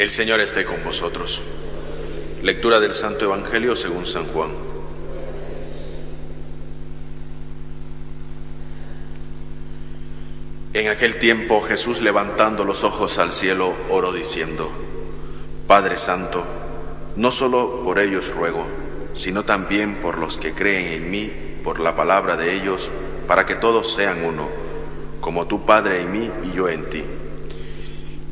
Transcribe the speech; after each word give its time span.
El 0.00 0.10
Señor 0.10 0.40
esté 0.40 0.64
con 0.64 0.82
vosotros. 0.82 1.44
Lectura 2.40 2.80
del 2.80 2.94
Santo 2.94 3.26
Evangelio 3.26 3.76
según 3.76 4.06
San 4.06 4.24
Juan. 4.24 4.52
En 10.72 10.88
aquel 10.88 11.18
tiempo 11.18 11.60
Jesús 11.60 12.00
levantando 12.00 12.64
los 12.64 12.82
ojos 12.82 13.18
al 13.18 13.30
cielo 13.30 13.74
oró 13.90 14.10
diciendo, 14.14 14.72
Padre 15.66 15.98
Santo, 15.98 16.46
no 17.16 17.30
solo 17.30 17.82
por 17.84 17.98
ellos 17.98 18.32
ruego, 18.32 18.64
sino 19.12 19.44
también 19.44 20.00
por 20.00 20.16
los 20.16 20.38
que 20.38 20.54
creen 20.54 20.94
en 20.94 21.10
mí, 21.10 21.30
por 21.62 21.78
la 21.78 21.94
palabra 21.94 22.38
de 22.38 22.54
ellos, 22.54 22.90
para 23.26 23.44
que 23.44 23.54
todos 23.54 23.92
sean 23.92 24.24
uno, 24.24 24.48
como 25.20 25.46
tú 25.46 25.66
Padre 25.66 26.00
en 26.00 26.10
mí 26.10 26.30
y 26.42 26.56
yo 26.56 26.70
en 26.70 26.88
ti 26.88 27.04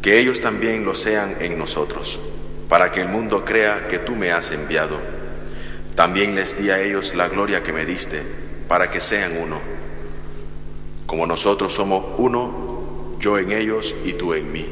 que 0.03 0.19
ellos 0.19 0.41
también 0.41 0.85
lo 0.85 0.95
sean 0.95 1.37
en 1.41 1.59
nosotros, 1.59 2.21
para 2.69 2.91
que 2.91 3.01
el 3.01 3.09
mundo 3.09 3.45
crea 3.45 3.89
que 3.89 3.99
tú 3.99 4.15
me 4.15 4.31
has 4.31 4.53
enviado. 4.53 4.99
También 5.95 6.35
les 6.35 6.57
di 6.57 6.71
a 6.71 6.81
ellos 6.81 7.15
la 7.15 7.29
gloria 7.29 7.63
que 7.63 7.73
me 7.73 7.85
diste, 7.85 8.23
para 8.69 8.91
que 8.91 9.01
sean 9.01 9.37
uno. 9.37 9.61
Como 11.07 11.27
nosotros 11.27 11.73
somos 11.73 12.05
uno, 12.19 13.17
yo 13.19 13.39
en 13.39 13.51
ellos 13.51 13.97
y 14.05 14.13
tú 14.13 14.35
en 14.35 14.53
mí, 14.53 14.67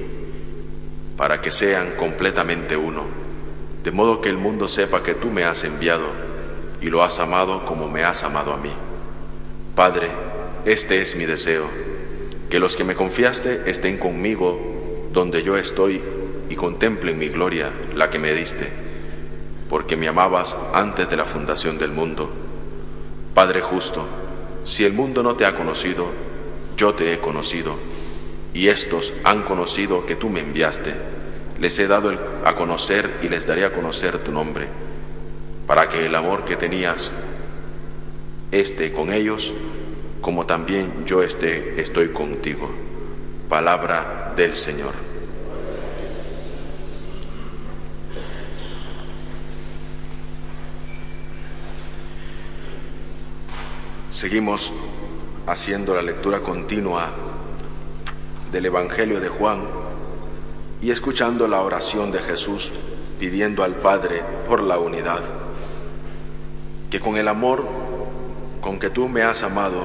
para 1.16 1.40
que 1.40 1.50
sean 1.50 1.92
completamente 1.96 2.76
uno, 2.76 3.04
de 3.82 3.90
modo 3.90 4.20
que 4.20 4.28
el 4.28 4.36
mundo 4.36 4.68
sepa 4.68 5.02
que 5.02 5.14
tú 5.14 5.30
me 5.30 5.44
has 5.44 5.64
enviado 5.64 6.06
y 6.80 6.86
lo 6.86 7.02
has 7.02 7.18
amado 7.18 7.64
como 7.64 7.88
me 7.88 8.04
has 8.04 8.22
amado 8.22 8.52
a 8.52 8.58
mí. 8.58 8.72
Padre, 9.74 10.08
este 10.64 11.00
es 11.00 11.16
mi 11.16 11.24
deseo, 11.24 11.68
que 12.50 12.60
los 12.60 12.76
que 12.76 12.84
me 12.84 12.94
confiaste 12.94 13.62
estén 13.66 13.96
conmigo 13.96 14.75
donde 15.16 15.42
yo 15.42 15.56
estoy 15.56 16.02
y 16.50 16.56
contemplen 16.56 17.18
mi 17.18 17.28
gloria, 17.28 17.70
la 17.94 18.10
que 18.10 18.18
me 18.18 18.34
diste, 18.34 18.68
porque 19.66 19.96
me 19.96 20.08
amabas 20.08 20.54
antes 20.74 21.08
de 21.08 21.16
la 21.16 21.24
fundación 21.24 21.78
del 21.78 21.90
mundo. 21.90 22.30
Padre 23.32 23.62
justo, 23.62 24.06
si 24.64 24.84
el 24.84 24.92
mundo 24.92 25.22
no 25.22 25.34
te 25.34 25.46
ha 25.46 25.54
conocido, 25.54 26.08
yo 26.76 26.92
te 26.92 27.14
he 27.14 27.18
conocido, 27.18 27.76
y 28.52 28.68
estos 28.68 29.14
han 29.24 29.44
conocido 29.44 30.04
que 30.04 30.16
tú 30.16 30.28
me 30.28 30.40
enviaste. 30.40 30.92
Les 31.58 31.78
he 31.78 31.86
dado 31.86 32.12
a 32.44 32.54
conocer 32.54 33.20
y 33.22 33.30
les 33.30 33.46
daré 33.46 33.64
a 33.64 33.72
conocer 33.72 34.18
tu 34.18 34.32
nombre, 34.32 34.66
para 35.66 35.88
que 35.88 36.04
el 36.04 36.14
amor 36.14 36.44
que 36.44 36.56
tenías 36.56 37.10
esté 38.52 38.92
con 38.92 39.10
ellos, 39.10 39.54
como 40.20 40.44
también 40.44 41.06
yo 41.06 41.22
esté, 41.22 41.80
estoy 41.80 42.10
contigo. 42.10 42.70
Palabra 43.48 44.34
del 44.36 44.56
Señor. 44.56 45.15
Seguimos 54.16 54.72
haciendo 55.46 55.94
la 55.94 56.00
lectura 56.00 56.40
continua 56.40 57.10
del 58.50 58.64
Evangelio 58.64 59.20
de 59.20 59.28
Juan 59.28 59.68
y 60.80 60.90
escuchando 60.90 61.46
la 61.48 61.60
oración 61.60 62.12
de 62.12 62.20
Jesús 62.20 62.72
pidiendo 63.20 63.62
al 63.62 63.74
Padre 63.74 64.22
por 64.48 64.62
la 64.62 64.78
unidad, 64.78 65.20
que 66.88 66.98
con 66.98 67.18
el 67.18 67.28
amor 67.28 67.68
con 68.62 68.78
que 68.78 68.88
tú 68.88 69.06
me 69.06 69.20
has 69.20 69.42
amado 69.42 69.84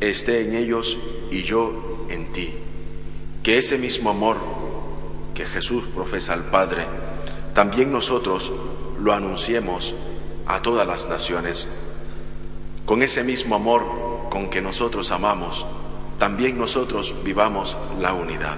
esté 0.00 0.42
en 0.42 0.52
ellos 0.52 0.98
y 1.30 1.44
yo 1.44 2.04
en 2.10 2.30
ti. 2.30 2.52
Que 3.42 3.56
ese 3.56 3.78
mismo 3.78 4.10
amor 4.10 4.36
que 5.32 5.46
Jesús 5.46 5.84
profesa 5.94 6.34
al 6.34 6.44
Padre, 6.50 6.84
también 7.54 7.90
nosotros 7.90 8.52
lo 9.00 9.14
anunciemos 9.14 9.96
a 10.44 10.60
todas 10.60 10.86
las 10.86 11.08
naciones. 11.08 11.68
Con 12.86 13.02
ese 13.02 13.24
mismo 13.24 13.54
amor 13.54 14.28
con 14.30 14.50
que 14.50 14.60
nosotros 14.60 15.10
amamos, 15.10 15.66
también 16.18 16.58
nosotros 16.58 17.14
vivamos 17.24 17.76
la 18.00 18.12
unidad. 18.12 18.56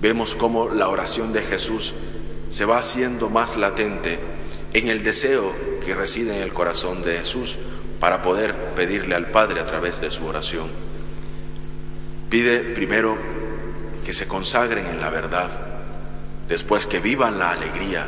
Vemos 0.00 0.34
cómo 0.34 0.68
la 0.68 0.88
oración 0.88 1.32
de 1.32 1.42
Jesús 1.42 1.94
se 2.50 2.64
va 2.64 2.78
haciendo 2.78 3.30
más 3.30 3.56
latente 3.56 4.18
en 4.72 4.88
el 4.88 5.02
deseo 5.02 5.52
que 5.84 5.94
reside 5.94 6.36
en 6.36 6.42
el 6.42 6.52
corazón 6.52 7.02
de 7.02 7.18
Jesús 7.18 7.58
para 7.98 8.20
poder 8.20 8.74
pedirle 8.74 9.14
al 9.14 9.30
Padre 9.30 9.60
a 9.60 9.66
través 9.66 10.00
de 10.00 10.10
su 10.10 10.26
oración. 10.26 10.68
Pide 12.28 12.60
primero 12.60 13.16
que 14.04 14.12
se 14.12 14.26
consagren 14.26 14.86
en 14.86 15.00
la 15.00 15.10
verdad, 15.10 15.50
después 16.48 16.86
que 16.86 16.98
vivan 16.98 17.38
la 17.38 17.50
alegría. 17.52 18.06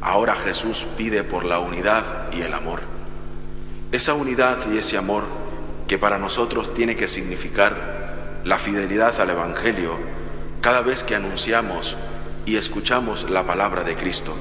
Ahora 0.00 0.34
Jesús 0.34 0.86
pide 0.96 1.24
por 1.24 1.44
la 1.44 1.58
unidad 1.58 2.32
y 2.32 2.42
el 2.42 2.54
amor. 2.54 2.97
Esa 3.92 4.14
unidad 4.14 4.58
y 4.72 4.78
ese 4.78 4.96
amor 4.96 5.24
que 5.86 5.98
para 5.98 6.18
nosotros 6.18 6.74
tiene 6.74 6.96
que 6.96 7.08
significar 7.08 8.40
la 8.44 8.58
fidelidad 8.58 9.20
al 9.20 9.30
Evangelio 9.30 9.98
cada 10.60 10.82
vez 10.82 11.02
que 11.02 11.14
anunciamos 11.14 11.96
y 12.44 12.56
escuchamos 12.56 13.28
la 13.30 13.46
palabra 13.46 13.84
de 13.84 13.96
Cristo. 13.96 14.36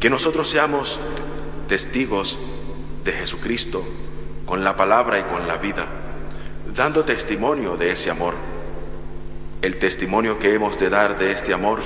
Que 0.00 0.10
nosotros 0.10 0.48
seamos 0.48 1.00
testigos 1.68 2.38
de 3.04 3.12
Jesucristo 3.12 3.82
con 4.44 4.64
la 4.64 4.76
palabra 4.76 5.18
y 5.18 5.22
con 5.22 5.48
la 5.48 5.56
vida 5.56 5.88
dando 6.74 7.04
testimonio 7.04 7.76
de 7.76 7.92
ese 7.92 8.10
amor. 8.10 8.34
El 9.62 9.78
testimonio 9.78 10.38
que 10.38 10.54
hemos 10.54 10.78
de 10.78 10.90
dar 10.90 11.18
de 11.18 11.30
este 11.30 11.54
amor 11.54 11.82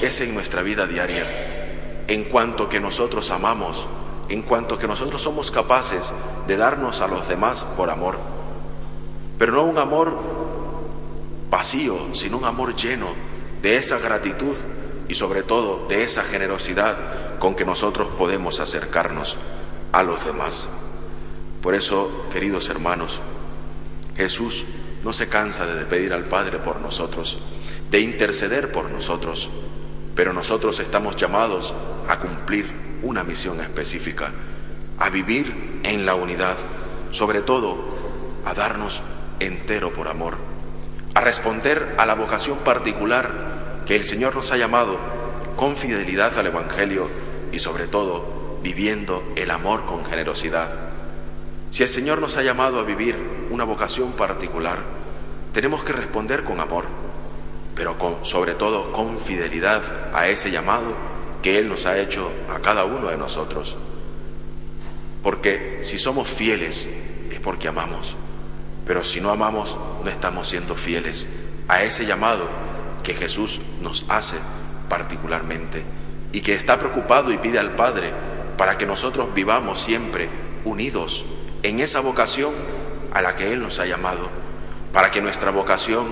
es 0.00 0.20
en 0.20 0.34
nuestra 0.34 0.62
vida 0.62 0.86
diaria, 0.86 2.04
en 2.06 2.24
cuanto 2.24 2.68
que 2.68 2.80
nosotros 2.80 3.30
amamos, 3.30 3.88
en 4.28 4.42
cuanto 4.42 4.78
que 4.78 4.86
nosotros 4.86 5.22
somos 5.22 5.50
capaces 5.50 6.12
de 6.46 6.56
darnos 6.56 7.00
a 7.00 7.08
los 7.08 7.28
demás 7.28 7.64
por 7.76 7.90
amor, 7.90 8.18
pero 9.38 9.52
no 9.52 9.64
un 9.64 9.78
amor 9.78 10.18
vacío, 11.50 12.14
sino 12.14 12.38
un 12.38 12.44
amor 12.44 12.74
lleno 12.74 13.06
de 13.62 13.76
esa 13.76 13.98
gratitud 13.98 14.54
y 15.08 15.14
sobre 15.14 15.42
todo 15.42 15.86
de 15.88 16.02
esa 16.02 16.22
generosidad 16.22 17.38
con 17.38 17.54
que 17.54 17.64
nosotros 17.64 18.08
podemos 18.18 18.60
acercarnos 18.60 19.38
a 19.92 20.02
los 20.02 20.24
demás. 20.24 20.68
Por 21.62 21.74
eso, 21.74 22.26
queridos 22.30 22.68
hermanos, 22.68 23.22
Jesús 24.16 24.66
no 25.02 25.12
se 25.12 25.28
cansa 25.28 25.66
de 25.66 25.84
pedir 25.86 26.12
al 26.12 26.24
Padre 26.24 26.58
por 26.58 26.80
nosotros, 26.80 27.38
de 27.90 28.00
interceder 28.00 28.70
por 28.72 28.90
nosotros, 28.90 29.48
pero 30.14 30.32
nosotros 30.32 30.80
estamos 30.80 31.16
llamados 31.16 31.74
a 32.08 32.18
cumplir 32.18 32.87
una 33.02 33.24
misión 33.24 33.60
específica, 33.60 34.30
a 34.98 35.10
vivir 35.10 35.80
en 35.84 36.06
la 36.06 36.14
unidad, 36.14 36.56
sobre 37.10 37.42
todo 37.42 37.78
a 38.44 38.54
darnos 38.54 39.02
entero 39.40 39.92
por 39.92 40.08
amor, 40.08 40.36
a 41.14 41.20
responder 41.20 41.94
a 41.98 42.06
la 42.06 42.14
vocación 42.14 42.58
particular 42.58 43.82
que 43.86 43.96
el 43.96 44.04
Señor 44.04 44.34
nos 44.34 44.52
ha 44.52 44.56
llamado 44.56 44.98
con 45.56 45.76
fidelidad 45.76 46.38
al 46.38 46.46
Evangelio 46.46 47.08
y 47.52 47.58
sobre 47.58 47.86
todo 47.86 48.58
viviendo 48.62 49.22
el 49.36 49.50
amor 49.50 49.84
con 49.84 50.04
generosidad. 50.04 50.68
Si 51.70 51.82
el 51.82 51.88
Señor 51.88 52.20
nos 52.20 52.36
ha 52.36 52.42
llamado 52.42 52.80
a 52.80 52.84
vivir 52.84 53.16
una 53.50 53.64
vocación 53.64 54.12
particular, 54.12 54.78
tenemos 55.52 55.82
que 55.84 55.92
responder 55.92 56.44
con 56.44 56.60
amor, 56.60 56.84
pero 57.74 57.98
con, 57.98 58.24
sobre 58.24 58.54
todo 58.54 58.92
con 58.92 59.18
fidelidad 59.18 59.82
a 60.14 60.28
ese 60.28 60.50
llamado 60.50 60.94
que 61.42 61.58
Él 61.58 61.68
nos 61.68 61.86
ha 61.86 61.98
hecho 61.98 62.30
a 62.54 62.60
cada 62.60 62.84
uno 62.84 63.08
de 63.08 63.16
nosotros. 63.16 63.76
Porque 65.22 65.80
si 65.82 65.98
somos 65.98 66.28
fieles 66.28 66.88
es 67.30 67.40
porque 67.40 67.68
amamos, 67.68 68.16
pero 68.86 69.02
si 69.04 69.20
no 69.20 69.30
amamos 69.30 69.76
no 70.02 70.10
estamos 70.10 70.48
siendo 70.48 70.74
fieles 70.74 71.26
a 71.68 71.82
ese 71.82 72.06
llamado 72.06 72.48
que 73.02 73.14
Jesús 73.14 73.60
nos 73.80 74.04
hace 74.08 74.36
particularmente 74.88 75.82
y 76.32 76.40
que 76.40 76.54
está 76.54 76.78
preocupado 76.78 77.32
y 77.32 77.38
pide 77.38 77.58
al 77.58 77.74
Padre 77.74 78.12
para 78.56 78.76
que 78.78 78.86
nosotros 78.86 79.32
vivamos 79.34 79.78
siempre 79.78 80.28
unidos 80.64 81.24
en 81.62 81.80
esa 81.80 82.00
vocación 82.00 82.52
a 83.12 83.22
la 83.22 83.34
que 83.34 83.52
Él 83.52 83.60
nos 83.62 83.78
ha 83.78 83.86
llamado, 83.86 84.28
para 84.92 85.10
que 85.10 85.20
nuestra 85.20 85.50
vocación 85.50 86.08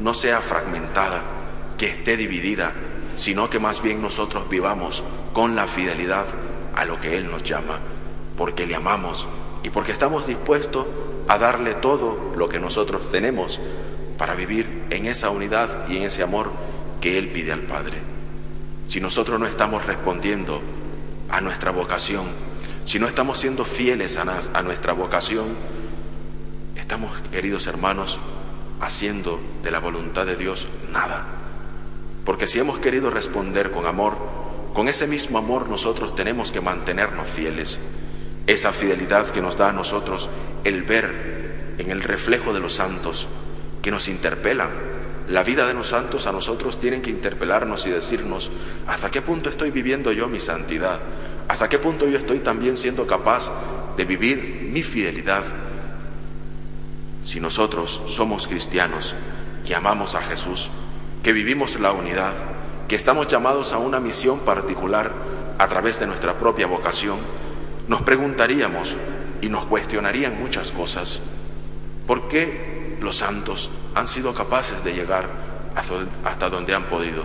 no 0.00 0.14
sea 0.14 0.40
fragmentada, 0.40 1.22
que 1.78 1.86
esté 1.86 2.16
dividida, 2.16 2.72
sino 3.16 3.50
que 3.50 3.58
más 3.58 3.82
bien 3.82 4.02
nosotros 4.02 4.48
vivamos 4.48 5.04
con 5.32 5.56
la 5.56 5.66
fidelidad 5.66 6.26
a 6.74 6.84
lo 6.84 7.00
que 7.00 7.16
Él 7.16 7.30
nos 7.30 7.42
llama, 7.42 7.78
porque 8.36 8.66
le 8.66 8.74
amamos 8.74 9.28
y 9.62 9.70
porque 9.70 9.92
estamos 9.92 10.26
dispuestos 10.26 10.86
a 11.28 11.38
darle 11.38 11.74
todo 11.74 12.32
lo 12.36 12.48
que 12.48 12.60
nosotros 12.60 13.10
tenemos 13.10 13.60
para 14.18 14.34
vivir 14.34 14.84
en 14.90 15.06
esa 15.06 15.30
unidad 15.30 15.88
y 15.88 15.96
en 15.96 16.04
ese 16.04 16.22
amor 16.22 16.52
que 17.00 17.18
Él 17.18 17.28
pide 17.30 17.52
al 17.52 17.62
Padre. 17.62 17.98
Si 18.88 19.00
nosotros 19.00 19.40
no 19.40 19.46
estamos 19.46 19.86
respondiendo 19.86 20.60
a 21.30 21.40
nuestra 21.40 21.70
vocación, 21.70 22.26
si 22.84 22.98
no 22.98 23.06
estamos 23.06 23.38
siendo 23.38 23.64
fieles 23.64 24.18
a, 24.18 24.62
nuestra 24.62 24.92
vocación, 24.92 25.56
estamos, 26.76 27.18
queridos 27.32 27.66
hermanos, 27.66 28.20
haciendo 28.80 29.40
de 29.62 29.70
la 29.70 29.78
voluntad 29.78 30.26
de 30.26 30.36
Dios 30.36 30.68
nada. 30.92 31.33
Porque 32.24 32.46
si 32.46 32.58
hemos 32.58 32.78
querido 32.78 33.10
responder 33.10 33.70
con 33.70 33.86
amor, 33.86 34.16
con 34.72 34.88
ese 34.88 35.06
mismo 35.06 35.38
amor 35.38 35.68
nosotros 35.68 36.14
tenemos 36.14 36.52
que 36.52 36.60
mantenernos 36.60 37.28
fieles. 37.28 37.78
Esa 38.46 38.72
fidelidad 38.72 39.28
que 39.28 39.40
nos 39.40 39.56
da 39.56 39.70
a 39.70 39.72
nosotros 39.72 40.30
el 40.64 40.82
ver 40.82 41.76
en 41.78 41.90
el 41.90 42.02
reflejo 42.02 42.52
de 42.52 42.60
los 42.60 42.74
santos 42.74 43.28
que 43.82 43.90
nos 43.90 44.08
interpelan. 44.08 44.70
La 45.28 45.42
vida 45.42 45.66
de 45.66 45.74
los 45.74 45.88
santos 45.88 46.26
a 46.26 46.32
nosotros 46.32 46.80
tienen 46.80 47.00
que 47.00 47.10
interpelarnos 47.10 47.86
y 47.86 47.90
decirnos, 47.90 48.50
¿hasta 48.86 49.10
qué 49.10 49.22
punto 49.22 49.48
estoy 49.48 49.70
viviendo 49.70 50.12
yo 50.12 50.28
mi 50.28 50.38
santidad? 50.38 51.00
¿Hasta 51.48 51.68
qué 51.68 51.78
punto 51.78 52.06
yo 52.08 52.18
estoy 52.18 52.40
también 52.40 52.76
siendo 52.76 53.06
capaz 53.06 53.52
de 53.96 54.04
vivir 54.04 54.68
mi 54.70 54.82
fidelidad? 54.82 55.44
Si 57.22 57.40
nosotros 57.40 58.02
somos 58.06 58.46
cristianos, 58.46 59.14
que 59.66 59.74
amamos 59.74 60.14
a 60.14 60.20
Jesús, 60.20 60.70
que 61.24 61.32
vivimos 61.32 61.80
la 61.80 61.92
unidad, 61.92 62.34
que 62.86 62.96
estamos 62.96 63.26
llamados 63.28 63.72
a 63.72 63.78
una 63.78 63.98
misión 63.98 64.40
particular 64.40 65.10
a 65.58 65.66
través 65.66 65.98
de 65.98 66.06
nuestra 66.06 66.38
propia 66.38 66.66
vocación, 66.66 67.16
nos 67.88 68.02
preguntaríamos 68.02 68.98
y 69.40 69.48
nos 69.48 69.64
cuestionarían 69.64 70.38
muchas 70.38 70.70
cosas. 70.70 71.20
¿Por 72.06 72.28
qué 72.28 72.98
los 73.00 73.16
santos 73.16 73.70
han 73.94 74.06
sido 74.06 74.34
capaces 74.34 74.84
de 74.84 74.92
llegar 74.92 75.30
hasta 76.24 76.50
donde 76.50 76.74
han 76.74 76.84
podido? 76.84 77.24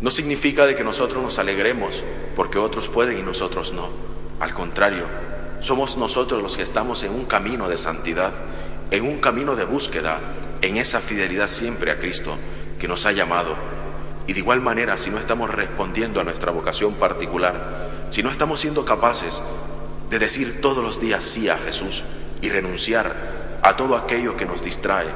No 0.00 0.10
significa 0.12 0.66
de 0.66 0.76
que 0.76 0.84
nosotros 0.84 1.20
nos 1.20 1.40
alegremos 1.40 2.04
porque 2.36 2.58
otros 2.58 2.88
pueden 2.88 3.18
y 3.18 3.22
nosotros 3.22 3.72
no. 3.72 3.88
Al 4.38 4.54
contrario, 4.54 5.02
somos 5.60 5.96
nosotros 5.96 6.40
los 6.40 6.56
que 6.56 6.62
estamos 6.62 7.02
en 7.02 7.12
un 7.12 7.24
camino 7.24 7.68
de 7.68 7.76
santidad, 7.76 8.32
en 8.92 9.04
un 9.04 9.18
camino 9.18 9.56
de 9.56 9.64
búsqueda, 9.64 10.20
en 10.62 10.76
esa 10.76 11.00
fidelidad 11.00 11.48
siempre 11.48 11.90
a 11.90 11.98
Cristo 11.98 12.36
que 12.78 12.88
nos 12.88 13.06
ha 13.06 13.12
llamado. 13.12 13.56
Y 14.26 14.32
de 14.32 14.40
igual 14.40 14.60
manera, 14.60 14.96
si 14.96 15.10
no 15.10 15.18
estamos 15.18 15.50
respondiendo 15.50 16.20
a 16.20 16.24
nuestra 16.24 16.50
vocación 16.50 16.94
particular, 16.94 18.08
si 18.10 18.22
no 18.22 18.30
estamos 18.30 18.60
siendo 18.60 18.84
capaces 18.84 19.42
de 20.10 20.18
decir 20.18 20.60
todos 20.60 20.82
los 20.82 21.00
días 21.00 21.24
sí 21.24 21.48
a 21.48 21.58
Jesús 21.58 22.04
y 22.40 22.50
renunciar 22.50 23.58
a 23.62 23.76
todo 23.76 23.96
aquello 23.96 24.36
que 24.36 24.46
nos 24.46 24.62
distrae, 24.62 25.06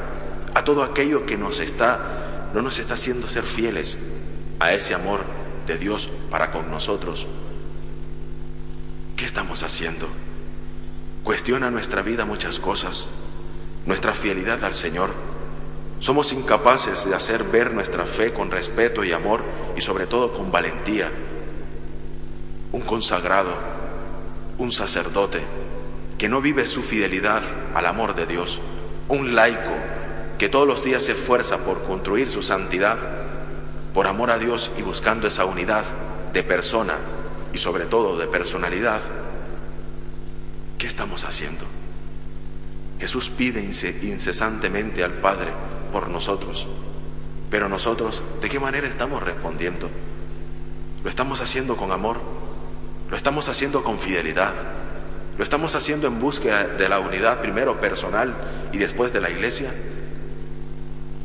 a 0.54 0.64
todo 0.64 0.82
aquello 0.82 1.26
que 1.26 1.36
nos 1.36 1.60
está, 1.60 2.50
no 2.54 2.62
nos 2.62 2.78
está 2.78 2.94
haciendo 2.94 3.28
ser 3.28 3.44
fieles 3.44 3.98
a 4.58 4.72
ese 4.72 4.94
amor 4.94 5.24
de 5.66 5.78
Dios 5.78 6.10
para 6.30 6.50
con 6.50 6.70
nosotros, 6.70 7.26
¿qué 9.16 9.24
estamos 9.24 9.62
haciendo? 9.62 10.08
Cuestiona 11.22 11.70
nuestra 11.70 12.02
vida 12.02 12.24
muchas 12.24 12.58
cosas, 12.58 13.08
nuestra 13.86 14.14
fidelidad 14.14 14.64
al 14.64 14.74
Señor. 14.74 15.14
Somos 16.00 16.32
incapaces 16.32 17.06
de 17.06 17.14
hacer 17.14 17.44
ver 17.44 17.74
nuestra 17.74 18.06
fe 18.06 18.32
con 18.32 18.50
respeto 18.50 19.04
y 19.04 19.12
amor 19.12 19.44
y 19.76 19.82
sobre 19.82 20.06
todo 20.06 20.32
con 20.32 20.50
valentía 20.50 21.12
un 22.72 22.80
consagrado, 22.80 23.52
un 24.56 24.72
sacerdote 24.72 25.42
que 26.16 26.30
no 26.30 26.40
vive 26.40 26.66
su 26.66 26.82
fidelidad 26.82 27.42
al 27.74 27.84
amor 27.84 28.14
de 28.14 28.24
Dios, 28.24 28.62
un 29.08 29.34
laico 29.34 29.74
que 30.38 30.48
todos 30.48 30.66
los 30.66 30.82
días 30.82 31.04
se 31.04 31.12
esfuerza 31.12 31.58
por 31.58 31.82
construir 31.82 32.30
su 32.30 32.40
santidad, 32.40 32.96
por 33.92 34.06
amor 34.06 34.30
a 34.30 34.38
Dios 34.38 34.70
y 34.78 34.82
buscando 34.82 35.26
esa 35.26 35.44
unidad 35.44 35.84
de 36.32 36.42
persona 36.42 36.94
y 37.52 37.58
sobre 37.58 37.84
todo 37.84 38.16
de 38.16 38.26
personalidad, 38.26 39.02
¿qué 40.78 40.86
estamos 40.86 41.24
haciendo? 41.24 41.66
Jesús 42.98 43.28
pide 43.28 43.60
incesantemente 43.62 45.04
al 45.04 45.12
Padre 45.14 45.50
por 45.90 46.08
nosotros, 46.08 46.66
pero 47.50 47.68
nosotros, 47.68 48.22
¿de 48.40 48.48
qué 48.48 48.60
manera 48.60 48.86
estamos 48.86 49.22
respondiendo? 49.22 49.88
¿Lo 51.02 51.10
estamos 51.10 51.40
haciendo 51.40 51.76
con 51.76 51.92
amor? 51.92 52.20
Lo 53.10 53.16
estamos 53.16 53.48
haciendo 53.48 53.82
con 53.82 53.98
fidelidad. 53.98 54.54
Lo 55.36 55.42
estamos 55.42 55.74
haciendo 55.74 56.06
en 56.06 56.20
búsqueda 56.20 56.64
de 56.64 56.88
la 56.88 56.98
unidad 57.00 57.40
primero 57.40 57.80
personal 57.80 58.34
y 58.72 58.78
después 58.78 59.12
de 59.12 59.20
la 59.20 59.30
iglesia. 59.30 59.72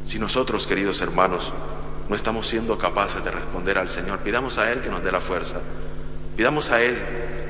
Si 0.03 0.19
nosotros, 0.19 0.67
queridos 0.67 1.01
hermanos, 1.01 1.53
no 2.07 2.15
estamos 2.15 2.47
siendo 2.47 2.77
capaces 2.77 3.23
de 3.23 3.31
responder 3.31 3.77
al 3.77 3.89
Señor, 3.89 4.19
pidamos 4.19 4.57
a 4.57 4.71
Él 4.71 4.81
que 4.81 4.89
nos 4.89 5.03
dé 5.03 5.11
la 5.11 5.21
fuerza. 5.21 5.57
Pidamos 6.37 6.71
a 6.71 6.81
Él 6.81 6.97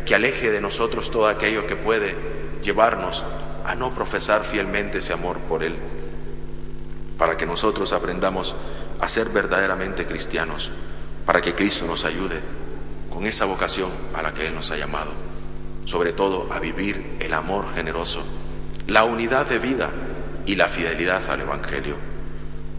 que 0.06 0.16
aleje 0.16 0.52
de 0.52 0.62
nosotros 0.62 1.12
todo 1.12 1.28
aquello 1.28 1.68
que 1.68 1.76
puede 1.76 2.16
llevarnos 2.64 3.26
a 3.66 3.76
no 3.76 3.94
profesar 3.94 4.44
fielmente 4.44 5.00
ese 5.00 5.14
amor 5.14 5.40
por 5.40 5.64
Él, 5.64 5.76
para 7.18 7.38
que 7.38 7.46
nosotros 7.46 7.94
aprendamos 7.94 8.56
a 9.00 9.08
ser 9.08 9.30
verdaderamente 9.30 10.06
cristianos, 10.06 10.72
para 11.26 11.42
que 11.42 11.56
Cristo 11.56 11.86
nos 11.86 12.06
ayude 12.06 12.40
con 13.10 13.26
esa 13.26 13.46
vocación 13.46 13.90
a 14.14 14.22
la 14.22 14.34
que 14.34 14.48
Él 14.48 14.56
nos 14.56 14.72
ha 14.72 14.78
llamado, 14.78 15.12
sobre 15.86 16.14
todo 16.14 16.52
a 16.52 16.60
vivir 16.60 17.18
el 17.20 17.34
amor 17.34 17.74
generoso, 17.74 18.24
la 18.88 19.04
unidad 19.04 19.48
de 19.48 19.60
vida 19.60 19.90
y 20.46 20.56
la 20.56 20.68
fidelidad 20.68 21.30
al 21.30 21.42
Evangelio, 21.42 21.96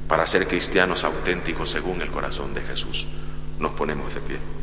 para 0.09 0.27
ser 0.27 0.47
cristianos 0.47 1.05
auténticos 1.05 1.71
según 1.71 2.01
el 2.03 2.11
corazón 2.11 2.55
de 2.55 2.61
Jesús. 2.61 3.09
Nos 3.59 3.73
ponemos 3.73 4.15
de 4.15 4.21
pie. 4.21 4.56